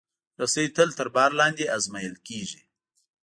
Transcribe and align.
رسۍ 0.41 0.65
تل 0.75 0.89
تر 0.99 1.07
بار 1.15 1.31
لاندې 1.39 1.65
ازمېیل 1.75 2.15
کېږي. 2.27 2.61